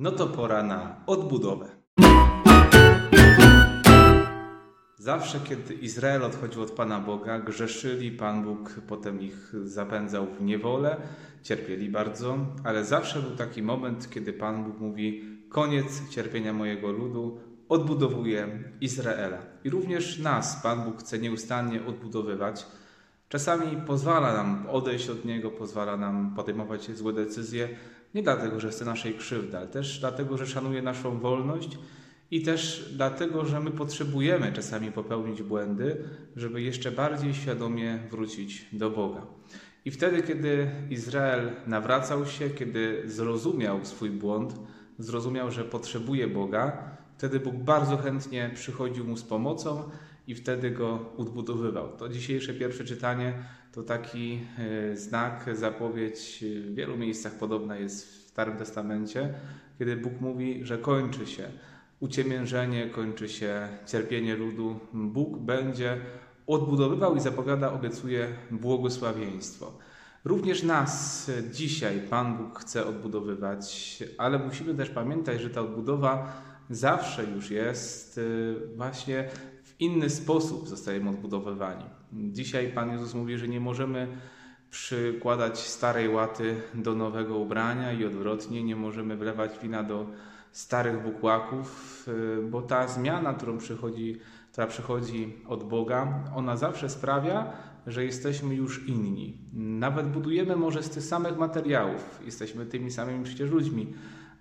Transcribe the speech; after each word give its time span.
No 0.00 0.12
to 0.12 0.26
pora 0.26 0.62
na 0.62 0.96
odbudowę. 1.06 1.66
Zawsze, 4.98 5.40
kiedy 5.40 5.74
Izrael 5.74 6.24
odchodził 6.24 6.62
od 6.62 6.70
Pana 6.70 7.00
Boga, 7.00 7.38
grzeszyli, 7.38 8.12
Pan 8.12 8.44
Bóg 8.44 8.80
potem 8.88 9.20
ich 9.20 9.52
zapędzał 9.64 10.26
w 10.26 10.42
niewolę, 10.42 10.96
cierpieli 11.42 11.88
bardzo, 11.88 12.38
ale 12.64 12.84
zawsze 12.84 13.22
był 13.22 13.36
taki 13.36 13.62
moment, 13.62 14.10
kiedy 14.10 14.32
Pan 14.32 14.64
Bóg 14.64 14.80
mówi: 14.80 15.24
Koniec 15.48 16.08
cierpienia 16.10 16.52
mojego 16.52 16.92
ludu, 16.92 17.40
odbudowuje 17.68 18.48
Izraela. 18.80 19.38
I 19.64 19.70
również 19.70 20.18
nas 20.18 20.62
Pan 20.62 20.84
Bóg 20.84 21.00
chce 21.00 21.18
nieustannie 21.18 21.86
odbudowywać. 21.86 22.66
Czasami 23.28 23.76
pozwala 23.86 24.34
nam 24.34 24.66
odejść 24.70 25.08
od 25.08 25.24
Niego, 25.24 25.50
pozwala 25.50 25.96
nam 25.96 26.34
podejmować 26.36 26.96
złe 26.96 27.12
decyzje, 27.12 27.68
nie 28.14 28.22
dlatego, 28.22 28.60
że 28.60 28.68
chce 28.70 28.84
naszej 28.84 29.14
krzywdy, 29.14 29.58
ale 29.58 29.68
też 29.68 30.00
dlatego, 30.00 30.38
że 30.38 30.46
szanuje 30.46 30.82
naszą 30.82 31.18
wolność 31.18 31.78
i 32.30 32.42
też 32.42 32.90
dlatego, 32.96 33.44
że 33.44 33.60
my 33.60 33.70
potrzebujemy 33.70 34.52
czasami 34.52 34.92
popełnić 34.92 35.42
błędy, 35.42 35.96
żeby 36.36 36.62
jeszcze 36.62 36.92
bardziej 36.92 37.34
świadomie 37.34 37.98
wrócić 38.10 38.66
do 38.72 38.90
Boga. 38.90 39.26
I 39.84 39.90
wtedy, 39.90 40.22
kiedy 40.22 40.70
Izrael 40.90 41.50
nawracał 41.66 42.26
się, 42.26 42.50
kiedy 42.50 43.02
zrozumiał 43.06 43.84
swój 43.84 44.10
błąd, 44.10 44.54
zrozumiał, 44.98 45.50
że 45.50 45.64
potrzebuje 45.64 46.28
Boga, 46.28 46.90
wtedy 47.16 47.40
Bóg 47.40 47.54
bardzo 47.54 47.96
chętnie 47.96 48.50
przychodził 48.54 49.04
mu 49.04 49.16
z 49.16 49.22
pomocą 49.22 49.90
i 50.30 50.34
wtedy 50.34 50.70
go 50.70 50.98
odbudowywał. 51.18 51.88
To 51.96 52.08
dzisiejsze 52.08 52.54
pierwsze 52.54 52.84
czytanie 52.84 53.34
to 53.72 53.82
taki 53.82 54.40
e, 54.58 54.96
znak, 54.96 55.50
zapowiedź 55.52 56.44
w 56.66 56.74
wielu 56.74 56.96
miejscach 56.96 57.38
podobna 57.38 57.76
jest 57.76 58.06
w 58.06 58.28
Starym 58.28 58.56
Testamencie, 58.56 59.34
kiedy 59.78 59.96
Bóg 59.96 60.20
mówi, 60.20 60.60
że 60.64 60.78
kończy 60.78 61.26
się 61.26 61.48
uciemiężenie, 62.00 62.90
kończy 62.90 63.28
się 63.28 63.68
cierpienie 63.86 64.36
ludu. 64.36 64.80
Bóg 64.92 65.38
będzie 65.38 65.96
odbudowywał 66.46 67.16
i 67.16 67.20
zapowiada, 67.20 67.72
obiecuje 67.72 68.28
błogosławieństwo. 68.50 69.78
Również 70.24 70.62
nas 70.62 71.30
dzisiaj 71.52 72.00
Pan 72.10 72.36
Bóg 72.36 72.58
chce 72.58 72.86
odbudowywać, 72.86 73.98
ale 74.18 74.38
musimy 74.38 74.74
też 74.74 74.90
pamiętać, 74.90 75.40
że 75.40 75.50
ta 75.50 75.60
odbudowa 75.60 76.42
zawsze 76.70 77.24
już 77.24 77.50
jest 77.50 78.18
y, 78.18 78.54
właśnie 78.76 79.28
inny 79.80 80.10
sposób 80.10 80.68
zostajemy 80.68 81.10
odbudowywani. 81.10 81.84
Dzisiaj 82.12 82.68
Pan 82.68 82.90
Jezus 82.90 83.14
mówi, 83.14 83.38
że 83.38 83.48
nie 83.48 83.60
możemy 83.60 84.08
przykładać 84.70 85.58
starej 85.58 86.08
łaty 86.08 86.62
do 86.74 86.94
nowego 86.94 87.38
ubrania 87.38 87.92
i 87.92 88.04
odwrotnie, 88.04 88.64
nie 88.64 88.76
możemy 88.76 89.16
wlewać 89.16 89.58
wina 89.62 89.82
do 89.82 90.06
starych 90.52 91.02
bukłaków, 91.02 92.04
y, 92.08 92.48
bo 92.50 92.62
ta 92.62 92.88
zmiana, 92.88 93.34
którą 93.34 93.58
przychodzi, 93.58 94.20
która 94.52 94.66
przychodzi 94.66 95.36
od 95.48 95.64
Boga, 95.64 96.24
ona 96.34 96.56
zawsze 96.56 96.88
sprawia, 96.88 97.52
że 97.86 98.04
jesteśmy 98.04 98.54
już 98.54 98.88
inni. 98.88 99.38
Nawet 99.52 100.06
budujemy 100.06 100.56
może 100.56 100.82
z 100.82 100.90
tych 100.90 101.02
samych 101.02 101.38
materiałów, 101.38 102.20
jesteśmy 102.24 102.66
tymi 102.66 102.90
samymi 102.90 103.24
przecież 103.24 103.50
ludźmi, 103.50 103.92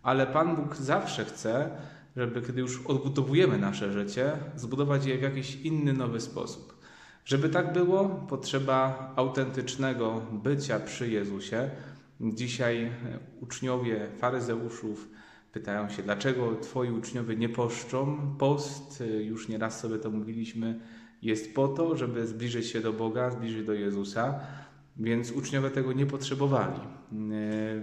ale 0.04 0.28
Pan 0.28 0.56
Bóg 0.56 0.76
zawsze 0.76 1.26
chce, 1.26 1.72
żeby 2.18 2.42
kiedy 2.42 2.62
już 2.62 2.86
odbudowujemy 2.86 3.58
nasze 3.58 3.94
życie, 3.94 4.32
zbudować 4.56 5.06
je 5.06 5.18
w 5.18 5.22
jakiś 5.22 5.56
inny, 5.56 5.94
nowy 5.94 6.22
sposób. 6.22 6.80
Żeby 7.26 7.50
tak 7.50 7.74
było, 7.74 8.10
potrzeba 8.10 9.12
autentycznego 9.16 10.22
bycia 10.32 10.80
przy 10.80 11.10
Jezusie. 11.10 11.70
Dzisiaj 12.22 12.92
uczniowie 13.42 14.08
faryzeuszów 14.18 15.10
pytają 15.52 15.90
się, 15.90 16.04
dlaczego 16.04 16.56
Twoi 16.56 16.92
uczniowie 16.92 17.36
nie 17.36 17.50
poszczą. 17.50 18.18
Post, 18.38 19.04
już 19.22 19.48
nieraz 19.48 19.80
sobie 19.80 19.98
to 19.98 20.10
mówiliśmy, 20.10 20.80
jest 21.22 21.56
po 21.56 21.68
to, 21.68 21.98
żeby 21.98 22.28
zbliżyć 22.28 22.68
się 22.68 22.82
do 22.82 22.94
Boga, 22.94 23.32
zbliżyć 23.32 23.66
do 23.66 23.74
Jezusa, 23.74 24.40
więc 24.98 25.32
uczniowie 25.32 25.70
tego 25.70 25.94
nie 25.94 26.06
potrzebowali. 26.06 26.80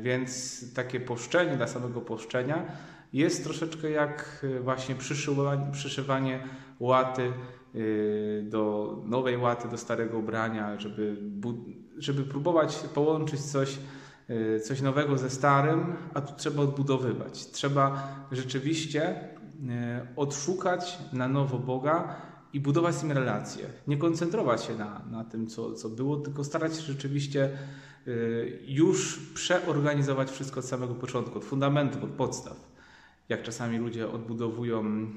Więc 0.03 0.61
takie 0.75 1.01
poszczenie 1.01 1.57
dla 1.57 1.67
samego 1.67 2.01
poszczenia 2.01 2.65
jest 3.13 3.45
troszeczkę 3.45 3.91
jak 3.91 4.47
właśnie 4.63 4.95
przyszywanie, 4.95 5.73
przyszywanie 5.73 6.43
łaty 6.81 7.33
y, 7.75 8.45
do 8.49 8.97
nowej 9.05 9.37
łaty, 9.37 9.69
do 9.69 9.79
starego 9.79 10.19
ubrania, 10.19 10.81
żeby, 10.81 11.17
żeby 11.99 12.23
próbować 12.25 12.77
połączyć 12.95 13.41
coś, 13.41 13.79
y, 14.31 14.61
coś 14.61 14.81
nowego 14.81 15.19
ze 15.19 15.31
starym, 15.31 15.97
a 16.15 16.21
tu 16.21 16.35
trzeba 16.37 16.63
odbudowywać. 16.63 17.51
Trzeba 17.51 18.09
rzeczywiście 18.33 19.15
y, 19.15 20.17
odszukać 20.17 20.99
na 21.13 21.29
nowo 21.29 21.59
Boga 21.59 22.17
i 22.53 22.61
budować 22.61 22.95
z 22.95 23.03
nim 23.03 23.13
relacje. 23.13 23.67
Nie 23.87 23.97
koncentrować 23.97 24.65
się 24.65 24.75
na, 24.75 25.03
na 25.11 25.25
tym, 25.25 25.47
co, 25.47 25.73
co 25.73 25.89
było, 25.89 26.17
tylko 26.17 26.45
starać 26.45 26.77
się 26.77 26.83
rzeczywiście 26.83 27.51
już 28.67 29.21
przeorganizować 29.35 30.31
wszystko 30.31 30.61
od 30.61 30.67
samego 30.67 30.95
początku, 30.95 31.39
od 31.39 31.45
fundamentów, 31.45 32.05
od 32.05 32.11
podstaw 32.11 32.76
jak 33.29 33.43
czasami 33.43 33.79
ludzie 33.79 34.11
odbudowują 34.11 34.85
e, 34.85 35.09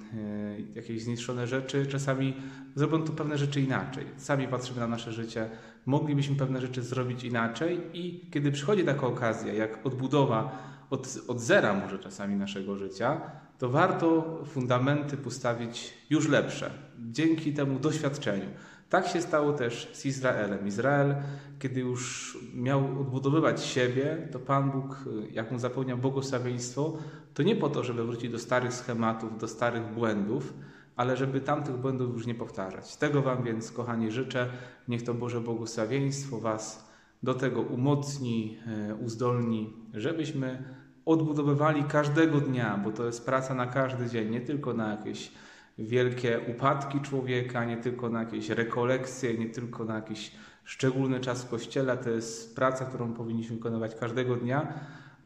jakieś 0.75 1.03
zniszczone 1.03 1.47
rzeczy, 1.47 1.85
czasami 1.85 2.33
zrobią 2.75 3.03
to 3.03 3.13
pewne 3.13 3.37
rzeczy 3.37 3.61
inaczej. 3.61 4.05
Sami 4.17 4.47
patrzymy 4.47 4.79
na 4.79 4.87
nasze 4.87 5.11
życie, 5.11 5.49
moglibyśmy 5.85 6.35
pewne 6.35 6.61
rzeczy 6.61 6.81
zrobić 6.81 7.23
inaczej 7.23 7.79
i 7.93 8.29
kiedy 8.31 8.51
przychodzi 8.51 8.83
taka 8.83 9.07
okazja, 9.07 9.53
jak 9.53 9.85
odbudowa 9.85 10.57
od, 10.89 11.17
od 11.27 11.39
zera 11.39 11.73
może 11.73 11.99
czasami 11.99 12.35
naszego 12.35 12.75
życia, 12.75 13.21
to 13.59 13.69
warto 13.69 14.39
fundamenty 14.45 15.17
postawić 15.17 15.93
już 16.09 16.27
lepsze, 16.27 16.71
dzięki 16.99 17.53
temu 17.53 17.79
doświadczeniu. 17.79 18.49
Tak 18.89 19.07
się 19.07 19.21
stało 19.21 19.53
też 19.53 19.89
z 19.93 20.05
Izraelem. 20.05 20.67
Izrael, 20.67 21.15
kiedy 21.59 21.79
już 21.79 22.37
miał 22.53 23.01
odbudowywać 23.01 23.63
siebie, 23.65 24.27
to 24.31 24.39
Pan 24.39 24.71
Bóg, 24.71 25.05
jak 25.31 25.51
mu 25.51 25.59
zapewniał 25.59 25.97
błogosławieństwo, 25.97 26.97
to 27.33 27.43
nie 27.43 27.55
po 27.55 27.69
to, 27.69 27.83
żeby 27.83 28.03
wrócić 28.03 28.31
do 28.31 28.39
starych 28.39 28.73
schematów, 28.73 29.37
do 29.37 29.47
starych 29.47 29.93
błędów, 29.93 30.53
ale 30.95 31.17
żeby 31.17 31.41
tamtych 31.41 31.77
błędów 31.77 32.13
już 32.13 32.25
nie 32.25 32.35
powtarzać. 32.35 32.95
Tego 32.95 33.21
Wam 33.21 33.43
więc, 33.43 33.71
kochani, 33.71 34.11
życzę. 34.11 34.49
Niech 34.87 35.03
to 35.03 35.13
Boże 35.13 35.41
błogosławieństwo 35.41 36.39
Was 36.39 36.89
do 37.23 37.33
tego 37.33 37.61
umocni, 37.61 38.57
e, 38.67 38.95
uzdolni, 38.95 39.73
żebyśmy 39.93 40.63
odbudowywali 41.09 41.83
każdego 41.83 42.41
dnia, 42.41 42.79
bo 42.83 42.91
to 42.91 43.05
jest 43.05 43.25
praca 43.25 43.53
na 43.53 43.67
każdy 43.67 44.09
dzień, 44.09 44.29
nie 44.29 44.41
tylko 44.41 44.73
na 44.73 44.91
jakieś 44.91 45.31
wielkie 45.77 46.39
upadki 46.47 47.01
człowieka, 47.01 47.65
nie 47.65 47.77
tylko 47.77 48.09
na 48.09 48.19
jakieś 48.19 48.49
rekolekcje, 48.49 49.33
nie 49.37 49.49
tylko 49.49 49.85
na 49.85 49.95
jakiś 49.95 50.31
szczególny 50.63 51.19
czas 51.19 51.43
w 51.43 51.49
kościele. 51.49 51.97
To 51.97 52.09
jest 52.09 52.55
praca, 52.55 52.85
którą 52.85 53.13
powinniśmy 53.13 53.55
wykonywać 53.55 53.95
każdego 53.95 54.35
dnia. 54.35 54.73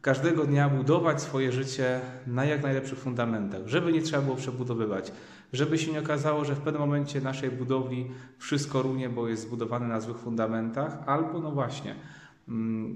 Każdego 0.01 0.45
dnia 0.45 0.69
budować 0.69 1.21
swoje 1.21 1.51
życie 1.51 1.99
na 2.27 2.45
jak 2.45 2.63
najlepszych 2.63 2.99
fundamentach, 2.99 3.61
żeby 3.65 3.93
nie 3.93 4.01
trzeba 4.01 4.21
było 4.21 4.35
przebudowywać, 4.35 5.11
żeby 5.53 5.77
się 5.77 5.91
nie 5.91 5.99
okazało, 5.99 6.45
że 6.45 6.55
w 6.55 6.59
pewnym 6.59 6.81
momencie 6.81 7.21
naszej 7.21 7.51
budowli 7.51 8.11
wszystko 8.37 8.81
runie, 8.81 9.09
bo 9.09 9.27
jest 9.27 9.43
zbudowane 9.43 9.87
na 9.87 9.99
złych 9.99 10.17
fundamentach, 10.17 10.97
albo 11.05 11.39
no 11.39 11.51
właśnie, 11.51 11.95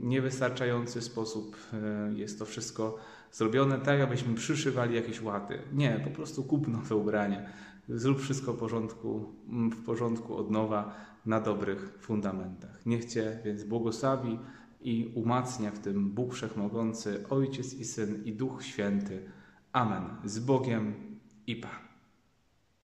niewystarczający 0.03 1.01
sposób 1.01 1.57
e, 1.73 2.13
jest 2.13 2.39
to 2.39 2.45
wszystko 2.45 2.97
zrobione 3.31 3.79
tak, 3.79 4.01
abyśmy 4.01 4.35
przyszywali 4.35 4.95
jakieś 4.95 5.21
łaty. 5.21 5.59
Nie, 5.73 6.01
po 6.03 6.09
prostu 6.09 6.43
kup 6.43 6.67
nowe 6.67 6.95
ubranie. 6.95 7.49
Zrób 7.89 8.19
wszystko 8.19 8.53
w 8.53 8.57
porządku, 8.57 9.33
mm, 9.49 9.71
w 9.71 9.83
porządku 9.85 10.35
od 10.35 10.51
nowa, 10.51 10.95
na 11.25 11.41
dobrych 11.41 11.97
fundamentach. 11.99 12.85
Niech 12.85 13.05
Cię 13.05 13.39
więc 13.45 13.63
błogosławi 13.63 14.39
i 14.81 15.11
umacnia 15.15 15.71
w 15.71 15.79
tym 15.79 16.09
Bóg 16.09 16.33
Wszechmogący, 16.33 17.29
Ojciec 17.29 17.73
i 17.73 17.85
Syn 17.85 18.25
i 18.25 18.33
Duch 18.33 18.63
Święty. 18.63 19.25
Amen. 19.71 20.03
Z 20.25 20.39
Bogiem 20.39 20.93
i 21.47 21.55
Pan. 21.55 21.86